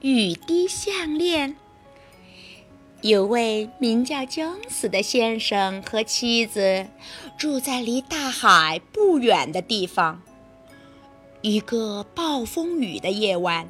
[0.00, 1.56] 雨滴项链。
[3.00, 6.86] 有位名叫姜斯的先生和妻子
[7.36, 10.22] 住在离大海不远的地方。
[11.42, 13.66] 一个暴风雨的夜晚，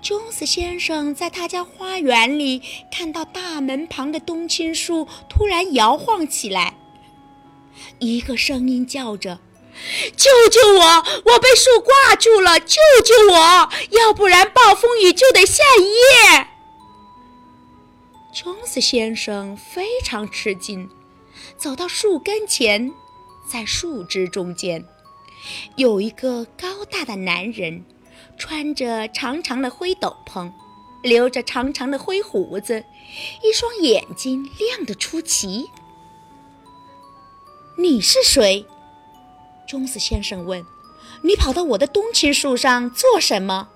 [0.00, 2.62] 姜斯先生在他家花园里
[2.92, 6.74] 看到大门旁的冬青树突然摇晃起来，
[7.98, 9.40] 一个声音叫着。
[10.16, 10.84] 救救我！
[11.24, 12.58] 我被树挂住了！
[12.60, 13.68] 救救我！
[13.90, 16.48] 要不然暴风雨就得下一夜。
[18.34, 20.88] 琼斯先生非常吃惊，
[21.56, 22.92] 走到树跟前，
[23.46, 24.84] 在树枝中间，
[25.76, 27.84] 有一个高大的男人，
[28.38, 30.52] 穿着长长的灰斗篷，
[31.02, 32.84] 留着长长的灰胡子，
[33.42, 35.70] 一双眼睛亮得出奇。
[37.76, 38.66] 你是谁？
[39.68, 40.64] 钟子先生问
[41.22, 43.68] ：“你跑到我的冬青树上做什么？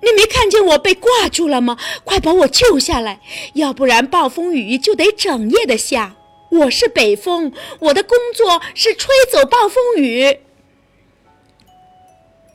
[0.00, 1.76] 你没看见我被挂住了吗？
[2.04, 3.20] 快把我救下来，
[3.54, 6.14] 要不然暴风雨就得整夜的下。
[6.50, 10.38] 我是北风，我的工作是吹走暴风雨。”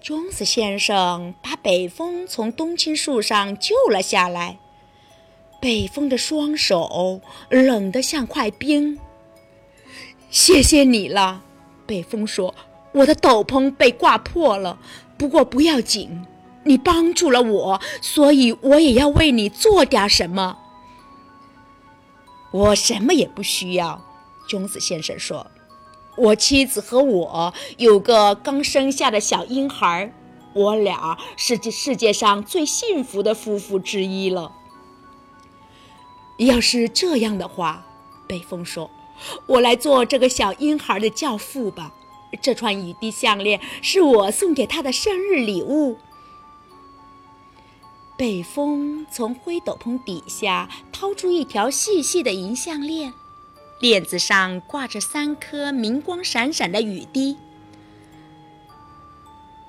[0.02, 4.58] 钟子先生把北风从冬青树上救了下来。
[5.60, 8.98] 北风的双手冷得像块冰。
[10.30, 11.44] 谢谢你了。
[11.88, 12.54] 北风说
[12.92, 14.78] ：“我的斗篷被刮破了，
[15.18, 16.26] 不过不要紧，
[16.66, 20.58] 你帮助了我，所以我也要为你做点什么。”
[22.52, 24.02] 我什么也不需要，
[24.48, 25.48] 钟子先生说
[26.18, 30.14] ：“我妻子和我有个刚生下的小婴孩，
[30.54, 34.52] 我俩是这世界上最幸福的夫妇之一了。”
[36.40, 37.86] 要是这样的话，
[38.28, 38.90] 北风说。
[39.46, 41.94] 我来做这个小婴孩的教父吧。
[42.42, 45.98] 这串雨滴项链是我送给他的生日礼物。
[48.18, 53.14] 北风从灰斗篷底下掏出一条细细的银项链，
[53.80, 57.38] 链子上挂着三颗明光闪闪的雨滴。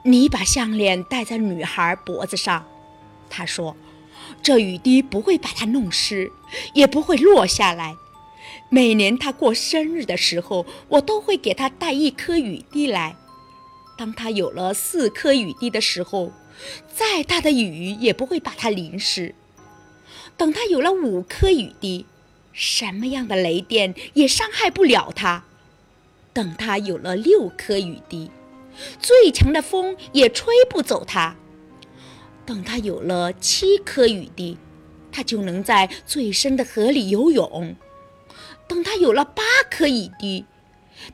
[0.03, 2.65] 你把项链戴在女孩脖子上，
[3.29, 3.77] 他说
[4.43, 6.33] ：“这雨滴不会把它弄湿，
[6.73, 7.97] 也不会落下来。”
[8.71, 13.17] 每年他过生日的时候，我都会给他带一颗雨滴来。
[13.97, 16.33] 当他有了四颗雨滴的时候，
[16.95, 19.35] 再大的雨也不会把他淋湿。
[20.37, 22.05] 等他有了五颗雨滴，
[22.53, 25.45] 什么样的雷电也伤害不了他。
[26.33, 28.31] 等他有了六颗雨滴，
[29.01, 31.35] 最强的风也吹不走他。
[32.45, 34.59] 等他有了七颗雨滴，
[35.11, 37.75] 他就能在最深的河里游泳。
[38.67, 40.45] 等他有了八颗雨滴，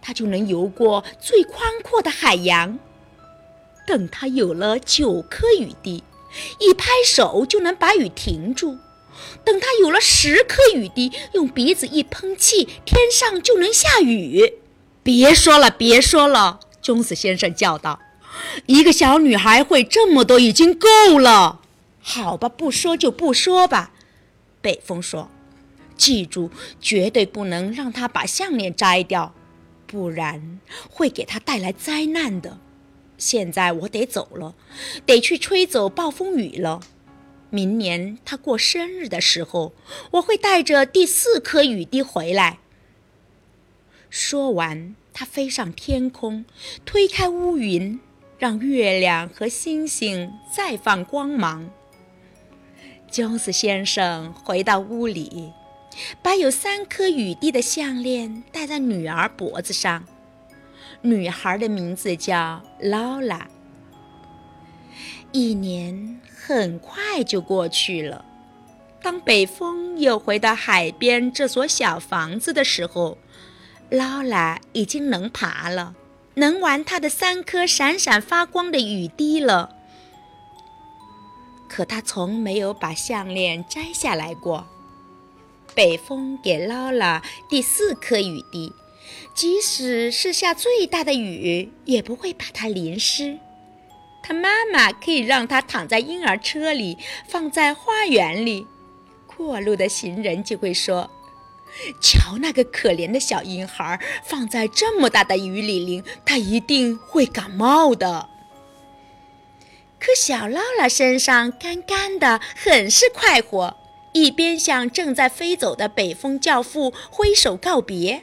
[0.02, 2.78] 他就能游过最宽阔的海洋；
[3.86, 6.02] 等他有了九颗雨滴，
[6.58, 8.76] 一拍手就能把雨停住；
[9.44, 14.54] 等他有了十颗雨滴，用鼻子一喷气，天上就能下雨。
[15.02, 16.60] 别说了，别说了！
[16.82, 18.00] 钟斯先生叫道
[18.66, 21.60] ：“一个小女孩会这么多已经够了。”
[22.02, 23.92] 好吧，不说就不说吧。
[24.60, 25.30] 北风说。
[25.96, 26.50] 记住，
[26.80, 29.34] 绝对不能让他把项链摘掉，
[29.86, 30.60] 不然
[30.90, 32.58] 会给他带来灾难的。
[33.16, 34.54] 现在我得走了，
[35.06, 36.80] 得去吹走暴风雨了。
[37.50, 39.72] 明年他过生日的时候，
[40.12, 42.58] 我会带着第四颗雨滴回来。
[44.10, 46.44] 说完，他飞上天空，
[46.84, 48.00] 推开乌云，
[48.38, 51.70] 让月亮和星星再放光芒。
[53.08, 55.52] 姜子先生回到屋里。
[56.22, 60.04] 把有三颗雨滴的项链戴在女儿脖子上，
[61.02, 63.48] 女孩的名字叫劳拉。
[65.32, 68.24] 一年很快就过去了。
[69.02, 73.18] 当北风又回到海边这所小房子的时候，
[73.90, 75.94] 劳拉已经能爬了，
[76.34, 79.76] 能玩她的三颗闪闪发光的雨滴了。
[81.68, 84.66] 可她从没有把项链摘下来过。
[85.74, 88.72] 北风给劳拉第四颗雨滴，
[89.34, 93.38] 即使是下最大的雨，也不会把它淋湿。
[94.22, 96.96] 他妈妈可以让他躺在婴儿车里，
[97.28, 98.66] 放在花园里。
[99.26, 101.10] 过路的行人就会说
[102.00, 108.30] ：“瞧那个可怜的小婴孩，放在这么大的雨里淋，他一定会感冒的。”
[109.98, 113.76] 可小劳拉身上干干的，很是快活。
[114.14, 118.22] 一边向正在飞走的北风教父挥手告别。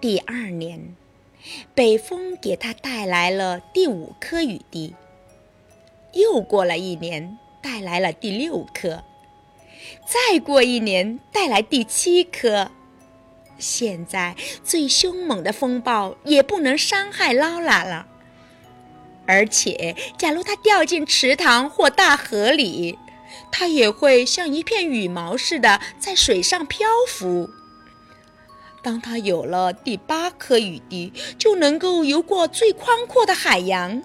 [0.00, 0.96] 第二年，
[1.74, 4.94] 北风给他带来了第五颗雨滴。
[6.14, 9.04] 又过了一年，带来了第六颗，
[10.06, 12.70] 再过一年带来第七颗。
[13.58, 14.34] 现在
[14.64, 18.06] 最凶猛的风暴也不能伤害劳拉了。
[19.26, 22.98] 而且，假如它掉进池塘或大河里，
[23.50, 27.50] 它也会像一片羽毛似的在水上漂浮。
[28.82, 34.02] 当它有了第八颗雨滴，就能够游过最宽阔的海洋。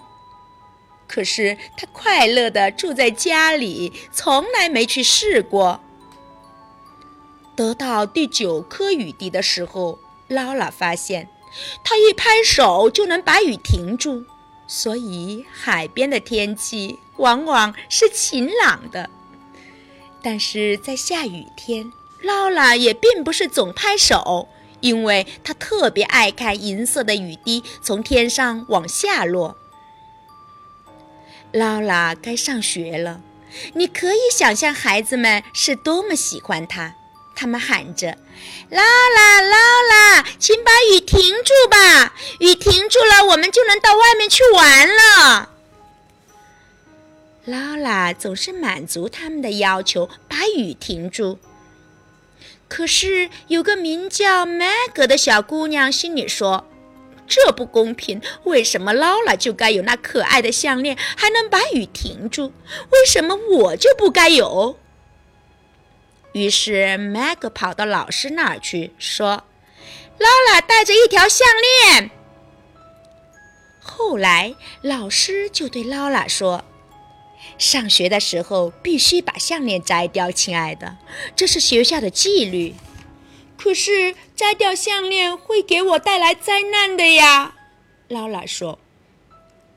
[1.07, 5.79] 可是，它快乐地住在家里，从来没去试过。
[7.55, 9.97] 得到第九颗雨滴的时候，
[10.27, 11.27] 劳拉发现，
[11.83, 14.25] 他一拍手就能把雨停住，
[14.67, 19.09] 所以海边的天气往往是晴朗的。
[20.21, 21.91] 但是在下雨天，
[22.21, 24.49] 劳拉也并不是总拍手，
[24.81, 29.57] 因为她特别爱看银色的雨滴从天上往下落。
[31.51, 33.21] 劳拉该上学了，
[33.73, 36.95] 你可以想象孩子们是多么喜欢她。
[37.35, 38.17] 他们喊着
[38.69, 39.57] ：“劳拉，劳
[39.89, 42.15] 拉，请把雨停住吧！
[42.39, 45.49] 雨停住了，我们就能到外面去玩了。”
[47.47, 51.39] 劳拉总是满足他们的要求，把雨停住。
[52.67, 56.67] 可是有个名叫麦格的小姑娘心里说
[57.25, 58.21] ：“这不公平！
[58.43, 62.51] 为什么劳拉就该有那可爱的项链，还能把雨停住？
[62.91, 64.77] 为什么我就不该有？”
[66.33, 69.45] 于是麦格跑到老师那儿去，说
[70.19, 71.47] ：“劳拉戴着一条项
[71.87, 72.11] 链。”
[73.79, 76.65] 后来老师就对劳拉说
[77.57, 80.97] ：“上学的时候必须把项链摘掉，亲爱的，
[81.35, 82.75] 这是学校的纪律。
[83.57, 87.55] 可是摘掉项链会给我带来灾难的呀。”
[88.09, 88.79] 劳拉说。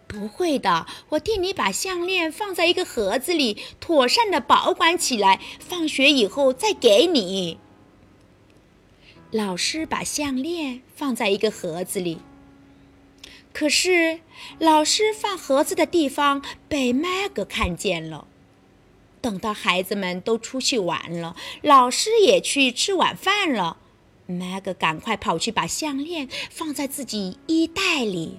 [0.06, 7.58] 不会的，我替你把项链放在一个盒子里，妥善的保管起来，放学以后再给你。
[9.30, 12.18] 老师把项链放在一个盒子里，
[13.52, 14.20] 可是
[14.58, 18.26] 老师放盒子的地方被麦格看见了。
[19.20, 23.76] 等到孩子们都出去玩了，老师也去吃晚饭了，
[24.26, 28.38] 麦格赶快跑去把项链放在自己衣袋里。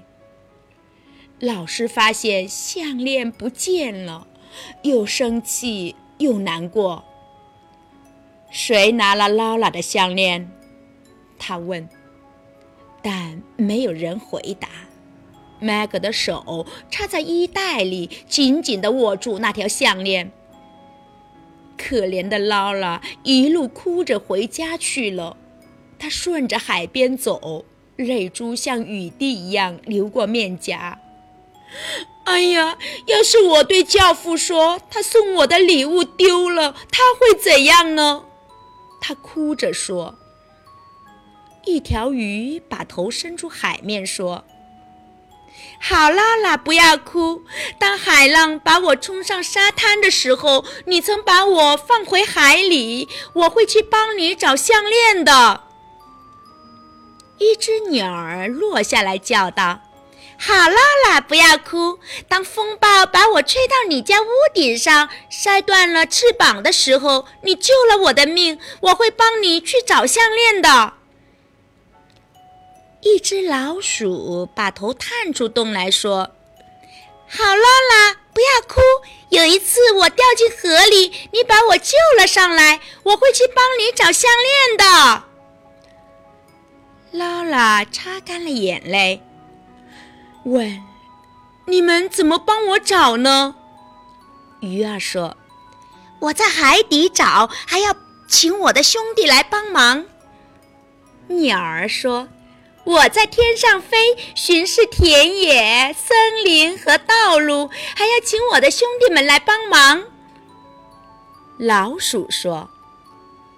[1.39, 4.27] 老师发现项链不见了，
[4.83, 7.03] 又生气又难过。
[8.49, 10.49] 谁拿了劳拉的项链？
[11.37, 11.87] 他问。
[13.03, 14.69] 但没有人回答。
[15.61, 20.31] 麦格的手插在衣袋里，紧紧地握住那条项链。
[21.77, 25.37] 可怜的劳拉一路哭着回家去了。
[25.97, 27.63] 她顺着海边走，
[27.95, 30.99] 泪珠像雨滴一样流过面颊。
[32.25, 32.77] 哎呀！
[33.07, 38.25] 要是我对教父说他送我的礼物丢了，他会怎样呢？
[39.01, 40.19] 他哭着说。
[41.65, 44.43] 一条鱼把头伸出海面说
[45.79, 47.43] ：“好啦啦，不要哭。
[47.79, 55.63] 当海浪把我冲上沙滩的时候，你曾把我放回海里，我会去帮你找项链的。”
[57.39, 59.81] 一只鸟儿落下来叫道。
[60.37, 60.77] 好啦
[61.07, 61.99] 啦，不要哭。
[62.27, 68.59] 当风暴把我吹到你家屋顶上，摔断了翅膀的时候，你救了我的命。
[68.81, 70.93] 我会帮你去找项链的。
[73.01, 76.31] 一只老鼠把头探出洞来说
[77.27, 78.79] ：“好啦啦，不要哭。
[79.29, 85.23] 有一次我掉进河里，你把我救了上来，我会去帮你找项链的。”
[87.17, 89.21] 劳拉擦干了眼泪。
[90.45, 90.81] 问
[91.65, 93.55] ：“你们怎么帮我找呢？”
[94.61, 95.35] 鱼儿说
[96.21, 97.95] ：“我在海底找，还要
[98.27, 100.05] 请我的兄弟来帮忙。”
[101.27, 102.27] 鸟儿说
[102.83, 110.05] ：“我在天上飞，巡视田野、森林和道路，还要请我的兄弟们来帮忙。”
[111.57, 112.69] 老鼠说。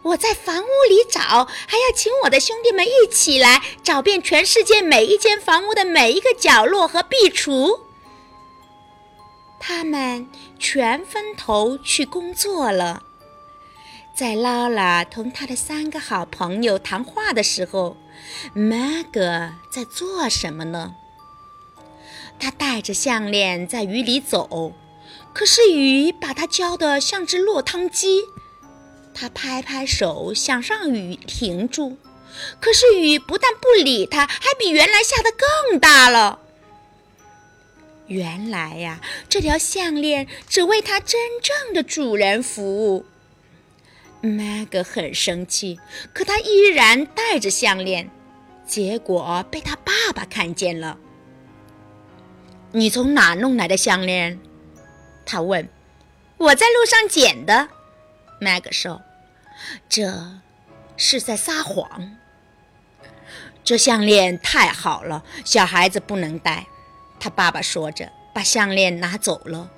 [0.04, 7.80] 我在房屋里找，还要请我的兄弟们一起来找遍全世界每一间房屋的每一个角落和壁橱。
[9.62, 10.28] 他们
[10.60, 13.04] 全分头去工作了。
[14.14, 17.96] 在劳拉同他的三个好朋友谈话的时候，
[18.54, 20.96] 麦格在做什么呢？
[22.40, 24.74] 他带着项链在雨里走，
[25.34, 28.24] 可是雨把他浇得像只落汤鸡。
[29.14, 31.98] 他拍拍手，想让雨停住，
[32.60, 36.40] 可是雨不但不理他，还比原来下的更大了。
[38.08, 39.00] 原来呀，
[39.30, 43.06] 这条项链只为它真正的主人服务。
[44.26, 45.78] 麦格很生气，
[46.14, 48.10] 可他依然戴着项链，
[48.66, 50.98] 结果被他爸爸看见了。
[52.72, 54.40] 你从哪弄来的项链？
[55.26, 55.68] 他问。
[56.38, 57.68] 我在路上捡的，
[58.40, 59.02] 麦格说。
[59.90, 60.40] 这
[60.96, 62.16] 是在撒谎。
[63.62, 66.66] 这项链太好了，小孩子不能戴。
[67.20, 69.70] 他爸爸说着，把项链拿走了。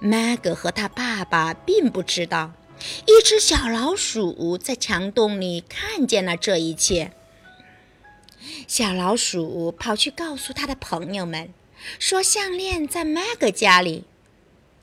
[0.00, 2.52] 麦格和他爸爸并不知道，
[3.06, 7.12] 一只小老鼠在墙洞里看见了这一切。
[8.66, 11.52] 小老鼠跑去告诉他的朋友们，
[11.98, 14.04] 说项链在麦格家里。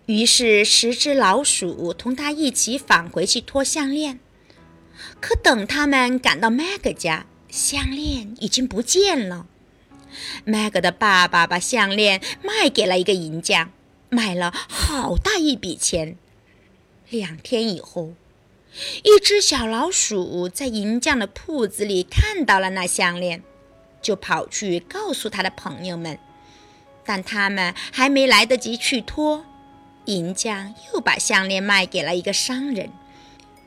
[0.05, 4.19] 于是十只老鼠同他一起返回去拖项链。
[5.19, 9.47] 可等他们赶到麦格家，项链已经不见了。
[10.45, 13.71] 麦格的爸爸把项链卖给了一个银匠，
[14.09, 16.17] 卖了好大一笔钱。
[17.09, 18.13] 两天以后，
[19.03, 23.41] 一只小老鼠在银匠的铺子里看到了那项链，
[24.01, 26.19] 就跑去告诉他的朋友们。
[27.05, 29.45] 但他们还没来得及去脱，
[30.03, 32.91] 银匠又把项链卖给了一个商人。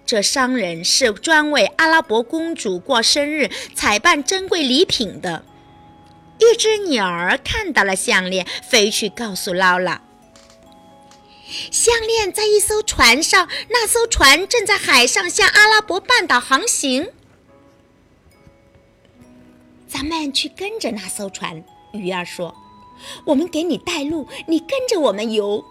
[0.05, 5.45] 这商人是专为阿拉伯公主过生日采办珍贵礼品的。
[6.39, 10.03] 一只鸟儿看到了项链，飞去告诉劳拉
[11.71, 17.11] ：“项链在一艘船上，那艘船正在海上向阿拉伯半岛航行。
[19.89, 22.55] 咱们去跟着那艘船。”鱼儿说
[23.27, 25.65] ：“我们给你带路，你跟着我们游。”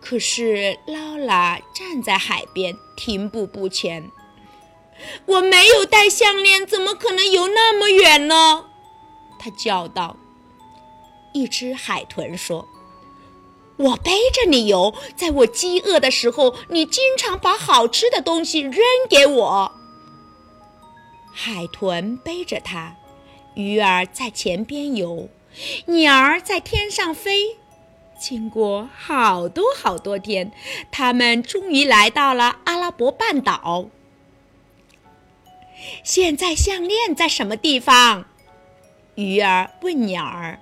[0.00, 4.10] 可是劳拉站在海边，停步不前。
[5.26, 8.64] 我没有戴项链，怎么可能游那么远呢？
[9.38, 10.16] 他叫道。
[11.34, 12.66] 一只海豚说
[13.78, 19.72] ：“我背着你游，在我饥饿的时候，你经常把好吃的东西扔给我。”
[21.32, 22.96] 海豚背着它，
[23.54, 25.28] 鱼儿在前边游，
[25.86, 27.56] 鸟儿在天上飞。
[28.18, 30.50] 经过好多好多天，
[30.90, 33.88] 他们终于来到了阿拉伯半岛。
[36.02, 38.26] 现在项链在什么地方？
[39.14, 40.58] 鱼儿问鸟儿。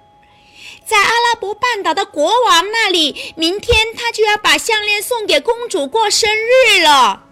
[0.87, 3.35] 在阿拉伯半岛的国王那里。
[3.37, 7.25] 明天他就要把项链送给公主过生日了。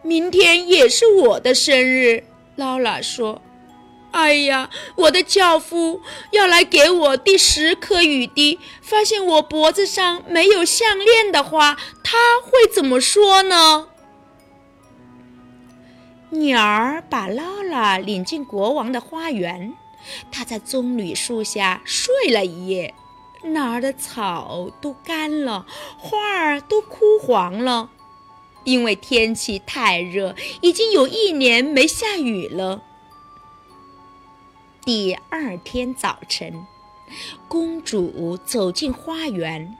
[0.00, 2.24] 明天也是我的生日，
[2.56, 3.42] 劳拉说。
[4.12, 13.88] 哎呀，我的教父要来给我第十颗雨滴，发现我脖子上没有项链的话，他会怎么说呢？
[16.30, 19.74] 鸟儿把劳拉领进国王的花园，
[20.30, 22.94] 他在棕榈树下睡了一夜，
[23.42, 25.66] 那儿的草都干了，
[25.98, 27.90] 花儿都枯黄了，
[28.64, 32.82] 因为天气太热，已经有一年没下雨了。
[34.84, 36.66] 第二天早晨，
[37.48, 39.76] 公主走进花园，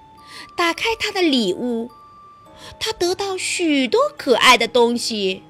[0.57, 1.91] 打开她的礼物。
[2.81, 5.43] 她得到许多可爱的东西：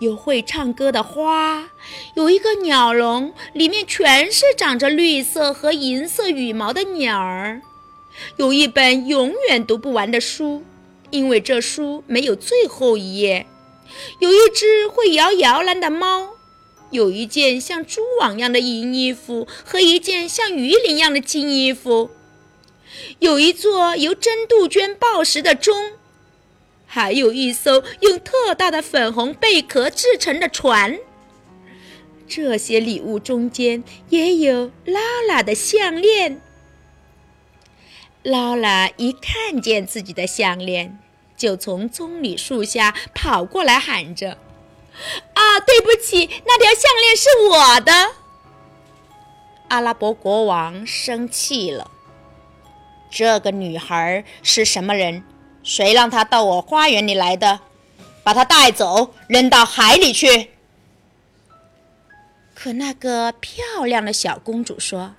[0.00, 1.70] 有会唱歌的花，
[2.14, 7.60] 有一个鸟笼，里面全是长着绿色和银色羽毛的鸟儿；
[8.36, 10.62] 有一本永远读不完的书，
[11.10, 13.46] 因为这书没有最后一页；
[14.20, 16.34] 有一只会摇摇篮的猫。
[16.90, 22.08] 有一件像蛛网一样的银衣服和一件像鱼鳞一样的金衣服，
[23.18, 25.92] 有一座由真杜鹃报时的钟，
[26.90, 30.98] 还有一艘用特大的粉红贝壳制成的船。
[32.26, 36.40] 这些礼物中间也有劳拉的项链。
[38.22, 40.98] 劳拉一看见自己的项链，
[41.36, 44.38] 就从棕榈树下跑过来，喊着。
[45.34, 47.92] 啊，对不起，那条项链是我的。
[49.68, 51.90] 阿拉伯国王生气了。
[53.10, 55.22] 这个女孩是什么人？
[55.68, 57.60] 谁让他到我花园里来的？
[58.24, 60.50] 把他带走，扔到海里去。
[62.54, 65.14] 可那个漂亮的小公主说：“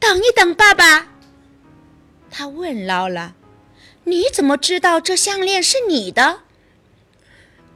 [0.00, 1.08] 等一等，爸爸。”
[2.32, 3.34] 她问劳拉
[4.04, 6.40] ：“你怎么知道这项链是你的？”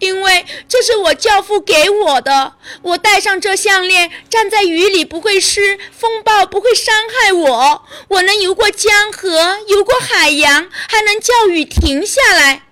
[0.00, 12.62] 因为这是我教父给我的，我戴上这项链，站在雨里不会湿，风暴不会伤害我，我能游过江河，游过海洋，还能叫雨停下来。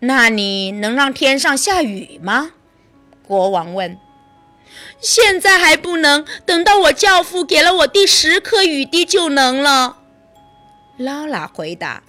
[0.00, 2.52] 那你能让天上下雨吗？
[3.26, 3.98] 国王问。
[5.00, 9.98] 现在还不能，等到我教父给了我第十颗雨滴就能了。
[10.96, 12.02] 劳拉回答：“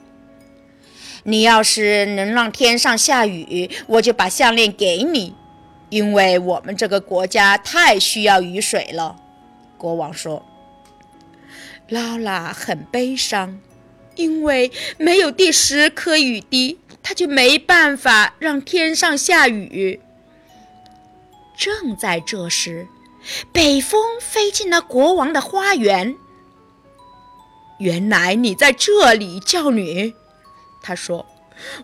[1.23, 5.35] 你要是能让天上下雨，我就把项链给你，
[5.89, 9.17] 因为我们这个国家太需要雨水了。”
[9.77, 10.45] 国王说。
[11.89, 13.59] 劳拉很悲伤，
[14.15, 19.99] 因为没有第十颗雨滴，他就没办法让天上下雨。
[21.57, 22.87] 正在这时，
[23.51, 26.15] 北风飞进了国王的花园。
[27.79, 30.13] 原来你在这里，教女，
[30.81, 31.25] 他说：“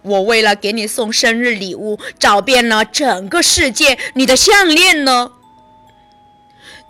[0.02, 3.98] 我为了给你送生日礼物，找遍了整个世界。
[4.16, 5.34] 你的项链呢？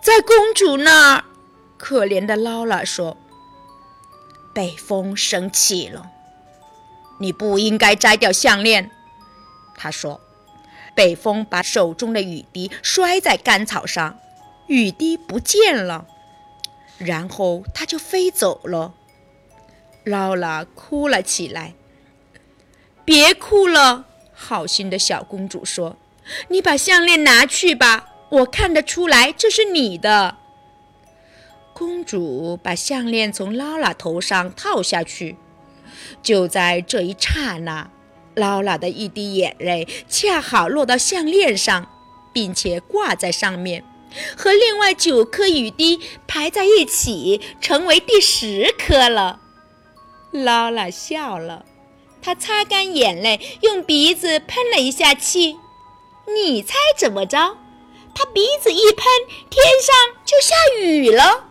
[0.02, 1.24] 在公主那儿。”
[1.78, 3.18] 可怜的劳拉说
[4.54, 6.10] ：“北风生气了，
[7.20, 8.90] 你不应该摘掉项链。”
[9.78, 10.22] 他说。
[10.96, 14.18] 北风把手中的雨滴摔在干草上，
[14.66, 16.08] 雨滴不见了，
[16.98, 18.96] 然后它就飞走了。
[20.04, 21.76] 劳拉哭了起来。
[23.08, 25.96] 别哭了，好心的小公主说
[26.52, 30.36] ：“你把项链拿去吧，我看得出来这是你的。”
[31.74, 35.38] 公主把项链从劳拉头上套下去，
[36.22, 37.90] 就在这一刹那。
[38.36, 41.88] 劳拉的一滴眼泪恰好落到项链上，
[42.34, 43.86] 并且挂在上面，
[44.36, 49.40] 和另外九颗雨滴排在一起，成为第十颗了。
[50.32, 51.64] 劳拉笑了，
[52.27, 55.57] 他擦干眼泪，用鼻子喷了一下气。
[56.25, 57.55] 你猜怎么着？
[58.13, 59.05] 他鼻子一喷，
[59.50, 61.46] 天上就下雨了。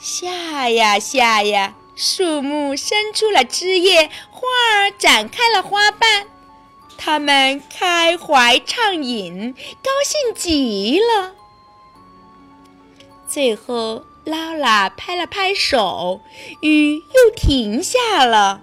[0.00, 1.74] 下呀下呀。
[1.94, 6.28] 树木伸出了枝叶，花儿展开了花瓣，
[6.96, 11.34] 它们开怀畅饮，高兴极了。
[13.28, 16.22] 最后，劳拉拍了拍手，
[16.62, 18.62] 雨又停下了。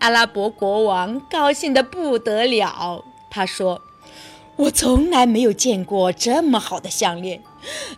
[0.00, 3.80] 阿拉伯国王高兴得不得了，他说
[4.56, 7.42] ：“我从来没有见过这么好的项链。”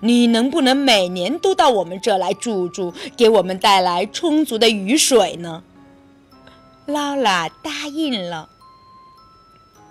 [0.00, 5.62] 你能不能每年都到我们这来住住，给我们带来充足的雨水呢？
[6.86, 8.48] 劳拉答应了。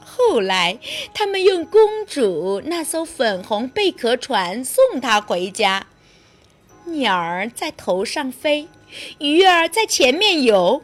[0.04, 0.78] 后来，
[1.14, 5.88] 他们用公主那艘粉红贝壳船送她回家。
[6.84, 8.68] 鸟儿在头上飞，
[9.20, 10.84] 鱼儿在前面游。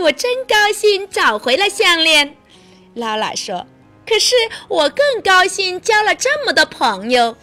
[0.00, 2.36] 我真高兴找回了项链，
[2.94, 3.66] 劳拉说。
[4.06, 4.34] 可是
[4.68, 7.36] 我更高兴交了这么多朋友。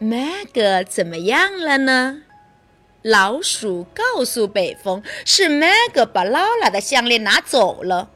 [0.00, 2.22] Mag 怎么样了呢？
[3.02, 8.10] 老鼠告诉北风，是 Mag 把劳拉的项链拿走了。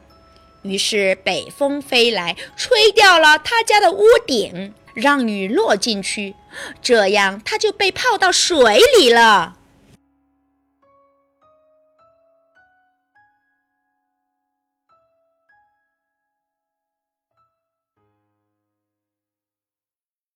[0.63, 6.35] 于是北风飞来，吹掉了他家的屋顶，让雨落进去，
[6.81, 9.57] 这样他就被泡到水里了。